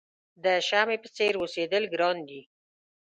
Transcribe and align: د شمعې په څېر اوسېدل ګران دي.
د 0.43 0.45
شمعې 0.67 0.97
په 1.03 1.09
څېر 1.15 1.33
اوسېدل 1.37 1.83
ګران 1.93 2.17
دي. 2.29 2.41